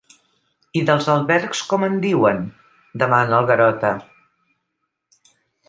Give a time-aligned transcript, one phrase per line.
[0.79, 2.41] I dels albergs com en diuen?
[2.95, 3.95] —demana el Garota.